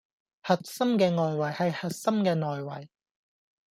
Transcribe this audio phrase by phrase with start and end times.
[0.41, 2.87] 核心嘅外圍係核心嘅內圍